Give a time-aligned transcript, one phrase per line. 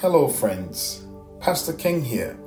[0.00, 1.06] Hello, friends.
[1.40, 2.38] Pastor King here.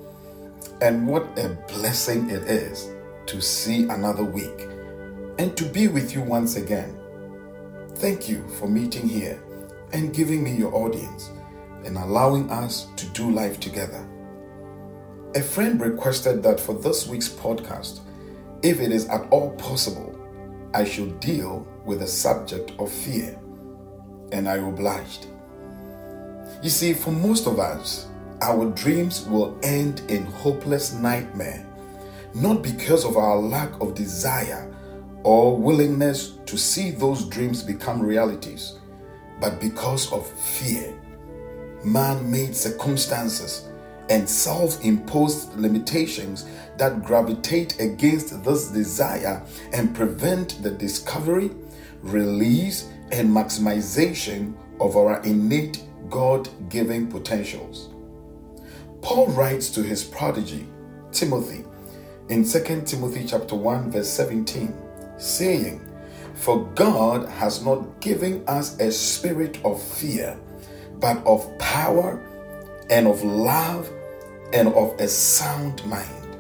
[0.82, 2.92] And what a blessing it is
[3.26, 4.68] to see another week
[5.40, 6.96] and to be with you once again.
[7.96, 9.42] Thank you for meeting here
[9.94, 11.32] and giving me your audience
[11.86, 14.08] and allowing us to do life together.
[15.34, 18.02] A friend requested that for this week's podcast,
[18.62, 20.16] if it is at all possible,
[20.76, 23.40] I should deal with the subject of fear.
[24.32, 25.26] And I obliged.
[26.62, 28.08] You see, for most of us,
[28.42, 31.66] our dreams will end in hopeless nightmare,
[32.34, 34.74] not because of our lack of desire
[35.24, 38.78] or willingness to see those dreams become realities,
[39.40, 40.94] but because of fear,
[41.84, 43.70] man made circumstances,
[44.10, 46.46] and self imposed limitations
[46.78, 49.42] that gravitate against this desire
[49.72, 51.52] and prevent the discovery,
[52.02, 57.90] release, and maximization of our innate God given potentials.
[59.02, 60.68] Paul writes to his prodigy,
[61.12, 61.66] Timothy,
[62.30, 64.74] in 2 Timothy chapter 1 verse 17,
[65.18, 65.82] saying,
[66.36, 70.40] For God has not given us a spirit of fear,
[71.00, 72.22] but of power
[72.90, 73.90] and of love
[74.54, 76.38] and of a sound mind.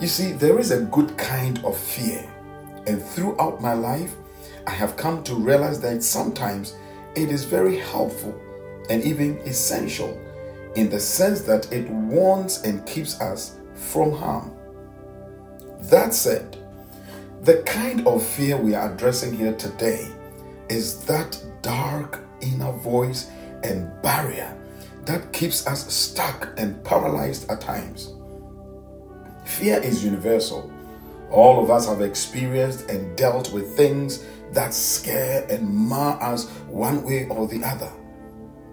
[0.00, 2.28] You see, there is a good kind of fear,
[2.86, 4.14] and throughout my life,
[4.66, 6.76] I have come to realize that sometimes
[7.16, 8.38] it is very helpful
[8.88, 10.18] and even essential
[10.76, 14.52] in the sense that it warns and keeps us from harm.
[15.84, 16.56] That said,
[17.42, 20.06] the kind of fear we are addressing here today
[20.68, 23.30] is that dark inner voice
[23.62, 24.56] and barrier
[25.06, 28.12] that keeps us stuck and paralyzed at times.
[29.44, 30.70] Fear is universal.
[31.30, 37.02] All of us have experienced and dealt with things that scare and mar us one
[37.02, 37.90] way or the other.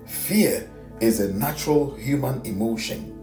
[0.06, 3.14] Fear is a natural human emotion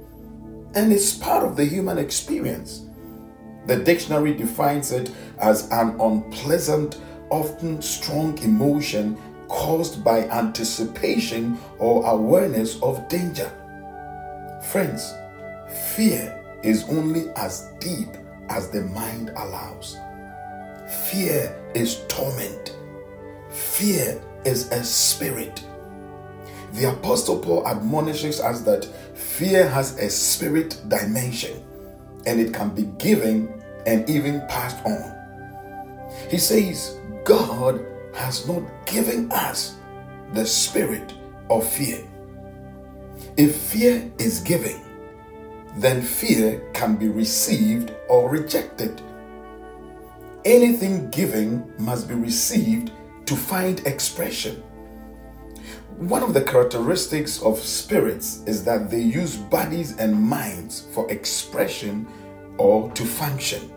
[0.75, 2.83] and it's part of the human experience.
[3.67, 7.01] The dictionary defines it as an unpleasant,
[7.31, 9.17] often strong emotion
[9.49, 13.51] caused by anticipation or awareness of danger.
[14.71, 15.15] Friends,
[15.95, 18.09] fear is only as deep
[18.49, 19.97] as the mind allows.
[21.11, 22.77] Fear is torment.
[23.51, 25.63] Fear is a spirit.
[26.73, 31.63] The Apostle Paul admonishes us that fear has a spirit dimension
[32.27, 35.15] and it can be given and even passed on.
[36.31, 39.77] He says, God has not given us
[40.33, 41.15] the spirit
[41.51, 42.07] of fear.
[43.37, 44.81] If fear is given,
[45.77, 49.01] then fear can be received or rejected.
[50.45, 52.93] Anything given must be received
[53.25, 54.63] to find expression.
[55.97, 62.07] One of the characteristics of spirits is that they use bodies and minds for expression
[62.59, 63.73] or to function.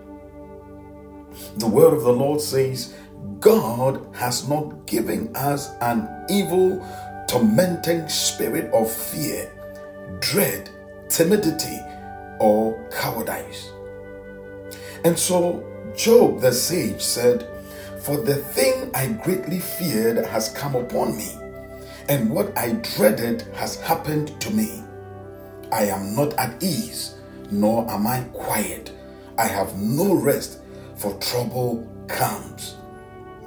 [1.58, 2.96] The word of the Lord says,
[3.40, 6.86] God has not given us an evil,
[7.30, 9.52] tormenting spirit of fear,
[10.20, 10.70] dread,
[11.08, 11.80] timidity,
[12.40, 13.72] or cowardice.
[15.06, 15.64] And so
[15.98, 17.48] Job the sage said,
[18.02, 21.32] For the thing I greatly feared has come upon me,
[22.08, 24.84] and what I dreaded has happened to me.
[25.72, 27.16] I am not at ease,
[27.50, 28.92] nor am I quiet.
[29.40, 30.60] I have no rest,
[30.98, 32.76] for trouble comes.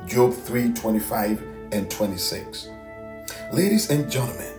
[0.06, 2.68] Job 3 25 and 26.
[3.52, 4.52] Ladies and gentlemen,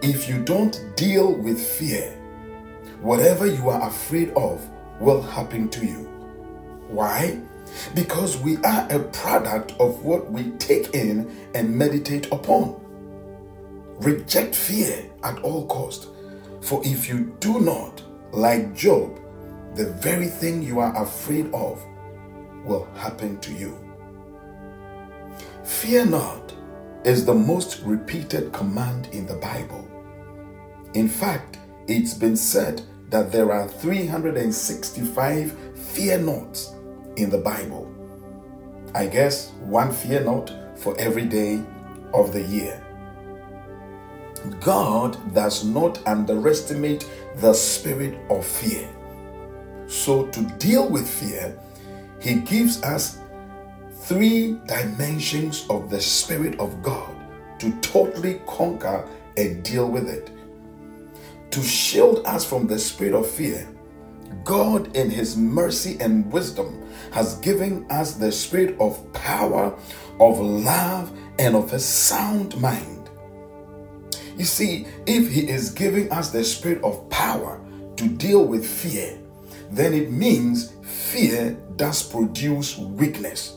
[0.00, 2.12] if you don't deal with fear,
[3.02, 4.66] whatever you are afraid of
[5.00, 6.15] will happen to you.
[6.88, 7.40] Why?
[7.94, 12.80] Because we are a product of what we take in and meditate upon.
[13.98, 16.08] Reject fear at all cost,
[16.60, 18.02] for if you do not,
[18.32, 19.18] like Job,
[19.74, 21.84] the very thing you are afraid of
[22.64, 23.78] will happen to you.
[25.64, 26.52] Fear not
[27.04, 29.86] is the most repeated command in the Bible.
[30.94, 31.58] In fact,
[31.88, 36.75] it's been said that there are 365 fear nots
[37.16, 37.90] in the Bible.
[38.94, 41.62] I guess one fear not for every day
[42.14, 42.82] of the year.
[44.60, 48.88] God does not underestimate the spirit of fear.
[49.86, 51.58] So, to deal with fear,
[52.20, 53.18] He gives us
[54.06, 57.14] three dimensions of the Spirit of God
[57.58, 60.30] to totally conquer and deal with it.
[61.50, 63.66] To shield us from the spirit of fear,
[64.44, 66.82] God, in His mercy and wisdom,
[67.12, 69.76] has given us the spirit of power,
[70.20, 73.10] of love, and of a sound mind.
[74.36, 77.60] You see, if He is giving us the spirit of power
[77.96, 79.18] to deal with fear,
[79.70, 83.56] then it means fear does produce weakness.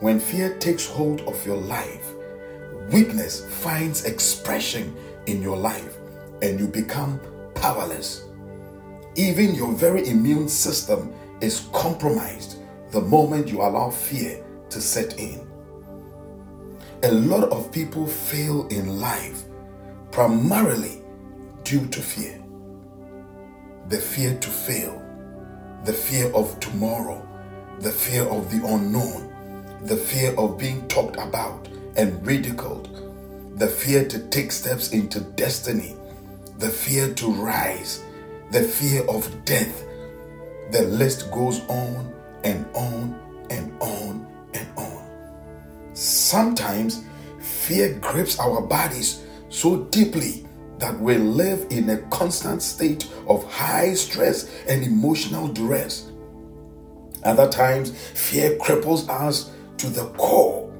[0.00, 2.12] When fear takes hold of your life,
[2.92, 4.94] weakness finds expression
[5.26, 5.96] in your life
[6.42, 7.18] and you become
[7.54, 8.25] powerless.
[9.16, 11.10] Even your very immune system
[11.40, 12.58] is compromised
[12.90, 15.40] the moment you allow fear to set in.
[17.02, 19.44] A lot of people fail in life
[20.10, 21.00] primarily
[21.64, 22.42] due to fear.
[23.88, 25.02] The fear to fail,
[25.84, 27.26] the fear of tomorrow,
[27.80, 29.32] the fear of the unknown,
[29.82, 32.90] the fear of being talked about and ridiculed,
[33.58, 35.96] the fear to take steps into destiny,
[36.58, 38.02] the fear to rise,
[38.50, 39.84] the fear of death.
[40.70, 42.12] The list goes on
[42.44, 43.18] and on
[43.50, 45.94] and on and on.
[45.94, 47.04] Sometimes
[47.40, 50.46] fear grips our bodies so deeply
[50.78, 56.10] that we live in a constant state of high stress and emotional duress.
[57.24, 60.72] Other times, fear cripples us to the core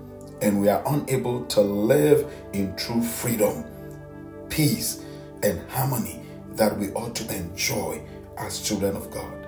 [0.42, 3.64] and we are unable to live in true freedom,
[4.50, 5.02] peace,
[5.42, 6.25] and harmony
[6.56, 8.00] that we ought to enjoy
[8.38, 9.46] as children of God.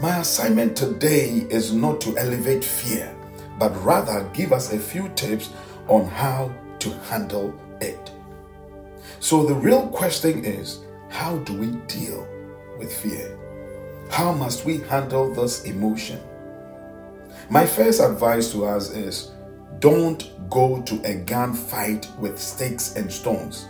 [0.00, 3.14] My assignment today is not to elevate fear,
[3.58, 5.50] but rather give us a few tips
[5.88, 8.10] on how to handle it.
[9.20, 12.26] So, the real question is how do we deal
[12.78, 13.38] with fear?
[14.10, 16.20] How must we handle this emotion?
[17.48, 19.30] My first advice to us is
[19.78, 23.66] don't go to a gunfight with sticks and stones.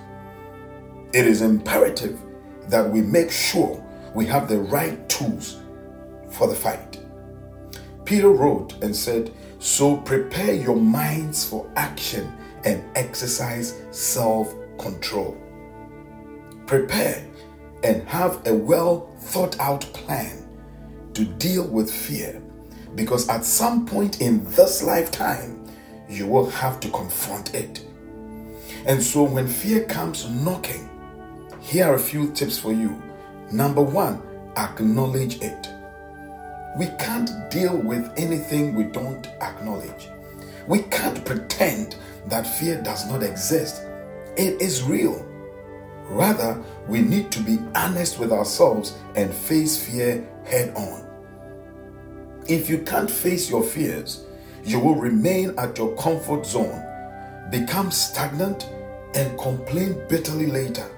[1.17, 2.21] It is imperative
[2.69, 3.83] that we make sure
[4.15, 5.63] we have the right tools
[6.29, 7.01] for the fight.
[8.05, 12.31] Peter wrote and said, So prepare your minds for action
[12.67, 15.35] and exercise self control.
[16.67, 17.27] Prepare
[17.83, 20.47] and have a well thought out plan
[21.15, 22.43] to deal with fear
[22.95, 25.65] because at some point in this lifetime,
[26.11, 27.87] you will have to confront it.
[28.85, 30.86] And so when fear comes knocking,
[31.67, 33.03] here are a few tips for you.
[33.51, 34.23] Number one,
[34.57, 35.69] acknowledge it.
[36.79, 40.09] We can't deal with anything we don't acknowledge.
[40.69, 41.97] We can't pretend
[42.27, 43.83] that fear does not exist.
[44.37, 45.27] It is real.
[46.05, 51.05] Rather, we need to be honest with ourselves and face fear head on.
[52.47, 54.25] If you can't face your fears,
[54.63, 56.81] you will remain at your comfort zone,
[57.51, 58.71] become stagnant,
[59.17, 60.89] and complain bitterly later.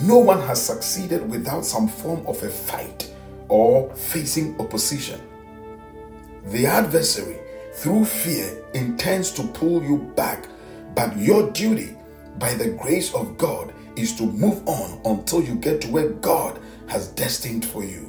[0.00, 3.12] No one has succeeded without some form of a fight
[3.48, 5.20] or facing opposition.
[6.46, 7.38] The adversary,
[7.74, 10.48] through fear, intends to pull you back,
[10.94, 11.94] but your duty,
[12.38, 16.58] by the grace of God, is to move on until you get to where God
[16.88, 18.08] has destined for you.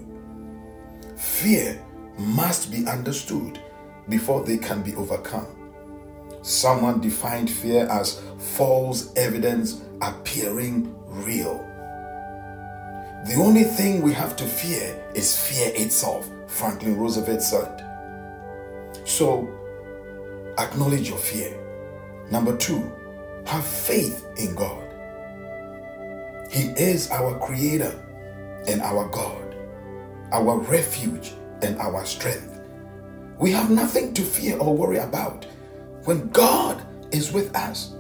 [1.18, 1.84] Fear
[2.18, 3.60] must be understood
[4.08, 5.48] before they can be overcome.
[6.42, 11.70] Someone defined fear as false evidence appearing real.
[13.26, 17.86] The only thing we have to fear is fear itself, Franklin Roosevelt said.
[19.06, 19.48] So,
[20.58, 21.58] acknowledge your fear.
[22.32, 22.92] Number two,
[23.46, 24.84] have faith in God.
[26.52, 27.98] He is our creator
[28.68, 29.56] and our God,
[30.34, 32.60] our refuge and our strength.
[33.40, 35.46] We have nothing to fear or worry about
[36.04, 37.96] when God is with us.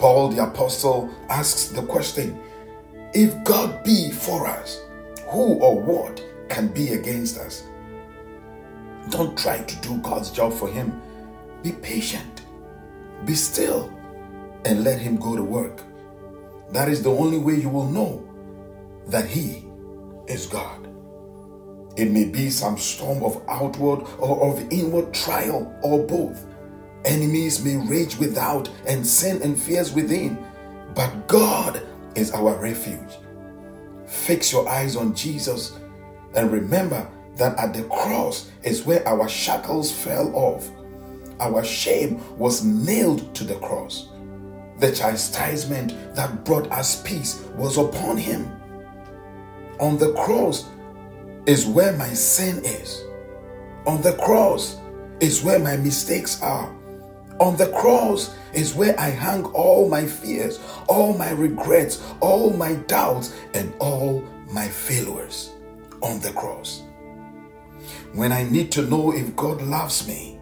[0.00, 2.40] Paul the Apostle asks the question
[3.16, 4.82] if God be for us,
[5.28, 7.62] who or what can be against us?
[9.08, 11.00] Don't try to do God's job for Him.
[11.62, 12.42] Be patient,
[13.24, 13.90] be still,
[14.66, 15.80] and let Him go to work.
[16.72, 18.22] That is the only way you will know
[19.06, 19.64] that He
[20.26, 20.86] is God.
[21.96, 26.44] It may be some storm of outward or of inward trial, or both.
[27.06, 30.36] Enemies may rage without and sin and fears within,
[30.94, 31.82] but God
[32.16, 33.18] is our refuge.
[34.06, 35.78] Fix your eyes on Jesus
[36.34, 37.06] and remember
[37.36, 40.68] that at the cross is where our shackles fell off.
[41.38, 44.08] Our shame was nailed to the cross.
[44.78, 48.50] The chastisement that brought us peace was upon him.
[49.78, 50.66] On the cross,
[51.46, 53.04] is where my sin is.
[53.86, 54.78] On the cross
[55.20, 56.75] is where my mistakes are.
[57.38, 62.74] On the cross is where I hang all my fears, all my regrets, all my
[62.74, 65.52] doubts, and all my failures
[66.02, 66.82] on the cross.
[68.14, 70.38] When I need to know if God loves me,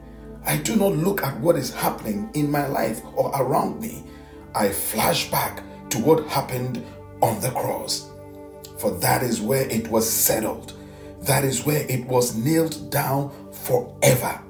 [0.47, 4.05] I do not look at what is happening in my life or around me,
[4.55, 6.85] I flash back to what happened
[7.23, 8.09] on the cross.
[8.79, 10.75] For that is where it was settled.
[11.23, 14.41] That is where it was nailed down forever.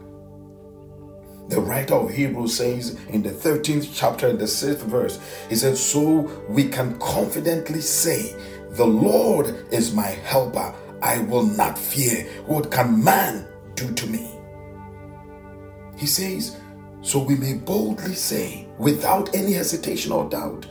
[1.48, 5.20] The writer of Hebrews says in the 13th chapter, in the 6th verse,
[5.50, 8.34] he said, So we can confidently say,
[8.70, 10.74] The Lord is my helper.
[11.02, 12.24] I will not fear.
[12.46, 14.30] What can man do to me?
[15.98, 16.56] He says,
[17.02, 20.66] So we may boldly say, without any hesitation or doubt,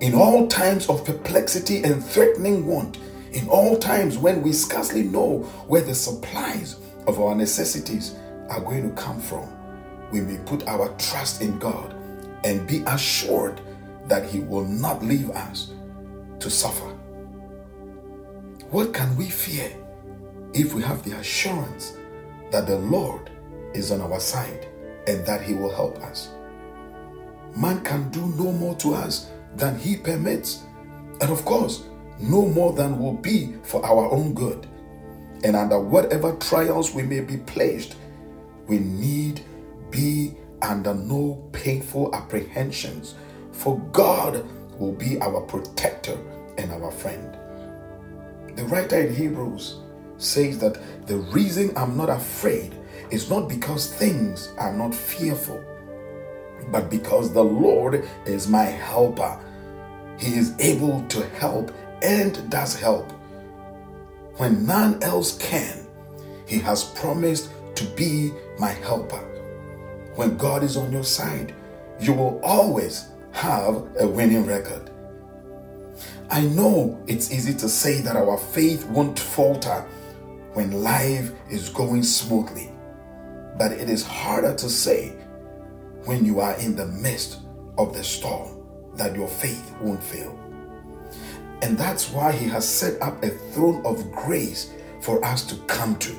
[0.00, 2.98] in all times of perplexity and threatening want,
[3.30, 8.16] in all times when we scarcely know where the supplies of our necessities
[8.50, 9.48] are going to come from
[10.12, 11.94] we may put our trust in God
[12.44, 13.60] and be assured
[14.06, 15.72] that He will not leave us
[16.40, 16.88] to suffer.
[18.70, 19.70] What can we fear
[20.52, 21.96] if we have the assurance
[22.50, 23.30] that the Lord
[23.72, 24.68] is on our side
[25.06, 26.30] and that He will help us?
[27.56, 30.64] Man can do no more to us than He permits,
[31.20, 31.84] and of course,
[32.18, 34.66] no more than will be for our own good.
[35.44, 37.96] And under whatever trials we may be placed,
[38.66, 39.42] we need
[39.94, 43.14] be under no painful apprehensions,
[43.52, 44.44] for God
[44.78, 46.18] will be our protector
[46.58, 47.38] and our friend.
[48.56, 49.76] The writer in Hebrews
[50.18, 52.74] says that the reason I'm not afraid
[53.10, 55.62] is not because things are not fearful,
[56.72, 59.38] but because the Lord is my helper.
[60.18, 61.72] He is able to help
[62.02, 63.12] and does help.
[64.38, 65.86] When none else can,
[66.46, 69.22] He has promised to be my helper
[70.16, 71.54] when God is on your side,
[72.00, 74.90] you will always have a winning record.
[76.30, 79.84] I know it's easy to say that our faith won't falter
[80.54, 82.72] when life is going smoothly,
[83.58, 85.10] but it is harder to say
[86.04, 87.40] when you are in the midst
[87.78, 88.62] of the storm
[88.94, 90.38] that your faith won't fail.
[91.62, 95.96] And that's why He has set up a throne of grace for us to come
[96.00, 96.16] to.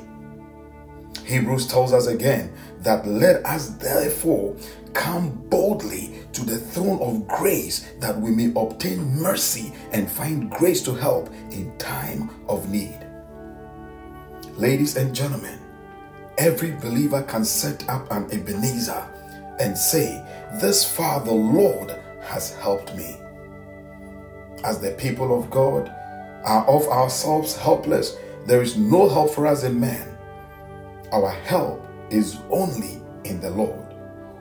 [1.24, 4.56] Hebrews tells us again that let us therefore
[4.94, 10.82] come boldly to the throne of grace that we may obtain mercy and find grace
[10.84, 13.00] to help in time of need.
[14.58, 15.60] Ladies and gentlemen,
[16.38, 19.06] every believer can set up an Ebenezer
[19.60, 20.24] and say,
[20.62, 21.92] This far the Lord
[22.22, 23.18] has helped me.
[24.64, 25.90] As the people of God
[26.44, 30.15] are of ourselves helpless, there is no help for us in man.
[31.16, 33.96] Our help is only in the Lord,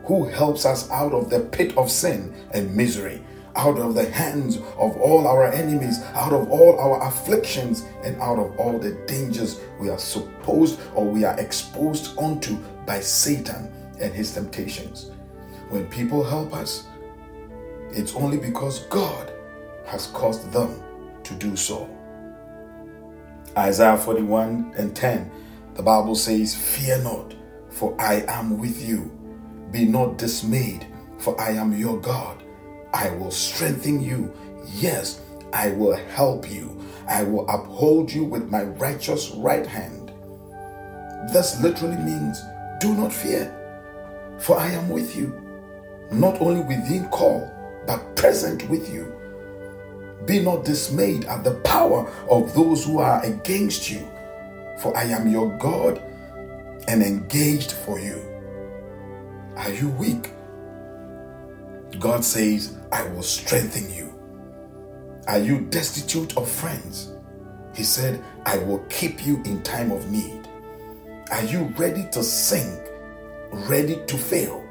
[0.07, 3.23] who helps us out of the pit of sin and misery,
[3.55, 8.41] out of the hands of all our enemies, out of all our afflictions, and out
[8.41, 14.13] of all the dangers we are supposed or we are exposed unto by Satan and
[14.13, 15.13] his temptations.
[15.69, 16.89] When people help us,
[17.93, 19.33] it's only because God
[19.87, 20.83] has caused them
[21.23, 21.89] to do so.
[23.57, 25.31] Isaiah 41 and 10
[25.75, 27.35] the Bible says, Fear not,
[27.69, 29.11] for I am with you.
[29.73, 30.87] Be not dismayed,
[31.19, 32.43] for I am your God.
[32.93, 34.33] I will strengthen you.
[34.77, 35.21] Yes,
[35.53, 36.81] I will help you.
[37.09, 40.13] I will uphold you with my righteous right hand.
[41.33, 42.41] This literally means,
[42.81, 43.53] Do not fear,
[44.39, 45.41] for I am with you.
[46.13, 47.51] Not only within call,
[47.87, 49.13] but present with you.
[50.25, 54.09] Be not dismayed at the power of those who are against you
[54.81, 56.03] for I am your God
[56.89, 58.21] and engaged for you.
[59.57, 60.33] Are you weak?
[61.99, 64.13] God says, I will strengthen you.
[65.29, 67.13] Are you destitute of friends?
[67.75, 70.49] He said, I will keep you in time of need.
[71.31, 72.81] Are you ready to sink,
[73.53, 74.65] ready to fail,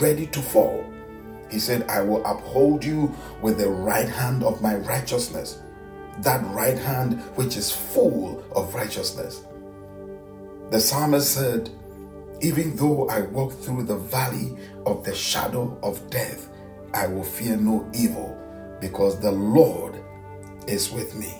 [0.00, 0.84] ready to fall?
[1.50, 5.60] He said, I will uphold you with the right hand of my righteousness
[6.22, 9.42] that right hand which is full of righteousness.
[10.70, 11.70] The psalmist said,
[12.40, 14.56] Even though I walk through the valley
[14.86, 16.48] of the shadow of death,
[16.92, 18.38] I will fear no evil
[18.80, 20.00] because the Lord
[20.66, 21.34] is with me.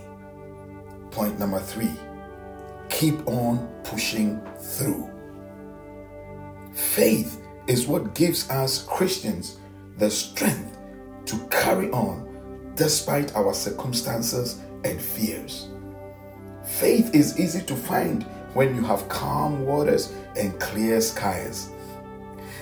[1.11, 1.93] Point number three
[2.91, 5.11] keep on pushing through.
[6.73, 9.59] Faith is what gives us Christians
[9.99, 10.79] the strength
[11.27, 15.69] to carry on despite our circumstances and fears.
[16.65, 18.25] Faith is easy to find
[18.55, 21.71] when you have calm waters and clear skies.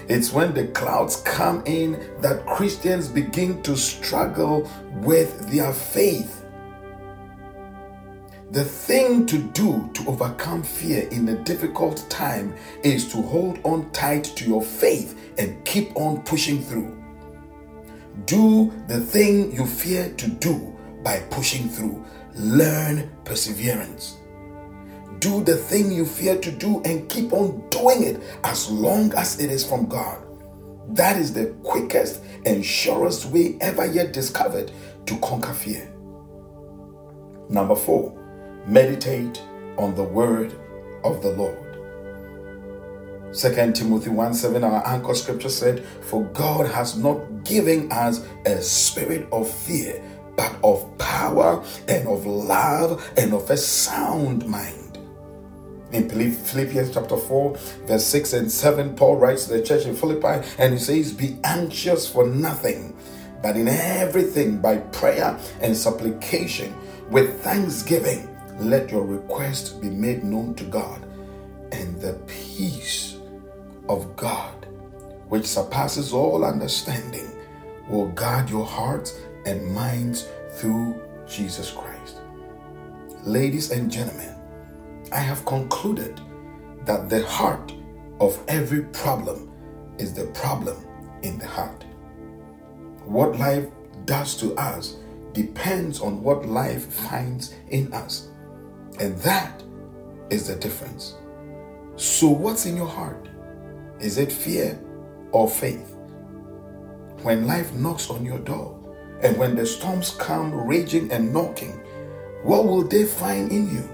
[0.09, 6.45] It's when the clouds come in that Christians begin to struggle with their faith.
[8.51, 13.91] The thing to do to overcome fear in a difficult time is to hold on
[13.93, 17.03] tight to your faith and keep on pushing through.
[18.27, 22.05] Do the thing you fear to do by pushing through.
[22.35, 24.17] Learn perseverance.
[25.19, 29.41] Do the thing you fear to do and keep on doing it as long as
[29.41, 30.23] it is from God.
[30.89, 34.73] That is the quickest and surest way ever yet discovered
[35.07, 35.93] to conquer fear.
[37.49, 38.13] Number four,
[38.67, 39.41] meditate
[39.79, 40.55] on the word
[41.05, 41.59] of the Lord.
[43.35, 48.61] 2 Timothy 1 7, our anchor scripture said, For God has not given us a
[48.61, 50.03] spirit of fear,
[50.37, 54.99] but of power and of love and of a sound mind.
[55.93, 60.47] In Philippians chapter 4, verse 6 and 7, Paul writes to the church in Philippi
[60.59, 62.97] and he says, Be anxious for nothing,
[63.43, 66.75] but in everything by prayer and supplication
[67.11, 68.27] with thanksgiving,
[68.59, 71.05] let your request be made known to God,
[71.73, 73.19] and the peace
[73.87, 74.67] of God,
[75.29, 77.31] which surpasses all understanding,
[77.89, 82.19] will guard your hearts and minds through Jesus Christ.
[83.25, 84.35] Ladies and gentlemen,
[85.13, 86.21] I have concluded
[86.85, 87.73] that the heart
[88.21, 89.51] of every problem
[89.99, 90.77] is the problem
[91.23, 91.85] in the heart.
[93.05, 93.67] What life
[94.05, 94.97] does to us
[95.33, 98.29] depends on what life finds in us.
[99.01, 99.63] And that
[100.31, 101.17] is the difference.
[101.97, 103.29] So, what's in your heart?
[104.01, 104.79] Is it fear
[105.31, 105.97] or faith?
[107.23, 108.79] When life knocks on your door
[109.23, 111.81] and when the storms come raging and knocking,
[112.43, 113.89] what will they find in you?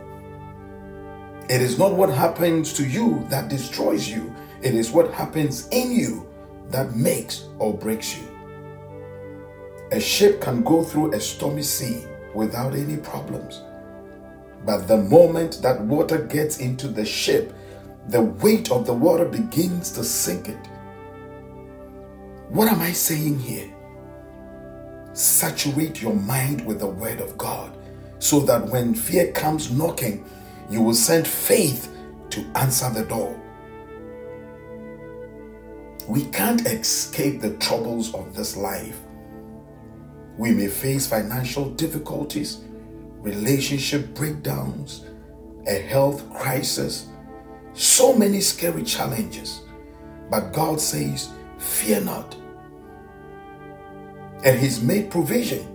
[1.50, 5.92] It is not what happens to you that destroys you, it is what happens in
[5.92, 6.26] you
[6.70, 8.26] that makes or breaks you.
[9.92, 12.04] A ship can go through a stormy sea
[12.34, 13.62] without any problems.
[14.64, 17.54] But the moment that water gets into the ship,
[18.08, 20.66] the weight of the water begins to sink it.
[22.48, 23.74] What am I saying here?
[25.18, 27.76] Saturate your mind with the Word of God
[28.20, 30.24] so that when fear comes knocking,
[30.70, 31.92] you will send faith
[32.30, 33.36] to answer the door.
[36.06, 39.00] We can't escape the troubles of this life.
[40.36, 42.60] We may face financial difficulties,
[43.18, 45.04] relationship breakdowns,
[45.66, 47.08] a health crisis,
[47.74, 49.62] so many scary challenges.
[50.30, 52.37] But God says, Fear not.
[54.44, 55.66] And He's made provision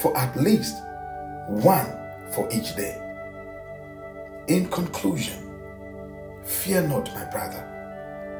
[0.00, 0.76] for at least
[1.48, 1.90] one
[2.32, 2.96] for each day.
[4.48, 5.50] In conclusion,
[6.44, 7.66] fear not, my brother,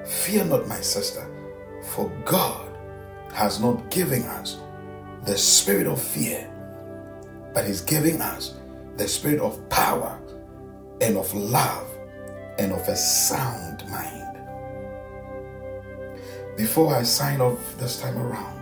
[0.07, 1.27] fear not, my sister,
[1.93, 2.67] for God
[3.33, 4.59] has not given us
[5.25, 6.51] the spirit of fear,
[7.55, 8.55] but He's giving us
[8.97, 10.21] the spirit of power
[11.01, 11.87] and of love
[12.59, 14.39] and of a sound mind.
[16.57, 18.60] Before I sign off this time around,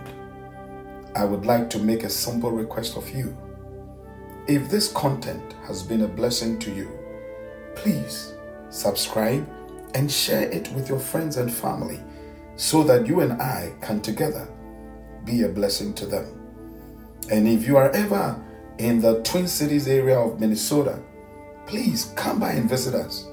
[1.19, 3.35] I would like to make a simple request of you.
[4.47, 6.97] If this content has been a blessing to you,
[7.75, 8.35] please
[8.69, 9.45] subscribe
[9.95, 11.99] and share it with your friends and family
[12.55, 14.47] so that you and I can together
[15.25, 16.25] be a blessing to them.
[17.29, 18.41] And if you are ever
[18.77, 21.03] in the Twin Cities area of Minnesota,
[21.65, 23.27] please come by and visit us.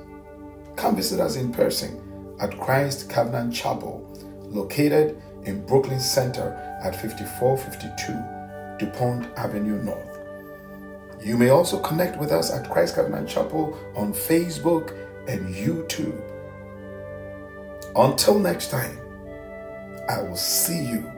[0.74, 2.02] Come visit us in person
[2.40, 10.18] at Christ Covenant Chapel, located in Brooklyn Center at 5452 DuPont Avenue North.
[11.24, 14.94] You may also connect with us at Christ Covenant Chapel on Facebook
[15.28, 16.20] and YouTube.
[17.96, 18.98] Until next time,
[20.08, 21.10] I will see you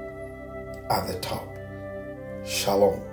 [0.90, 1.48] at the top.
[2.44, 3.07] Shalom.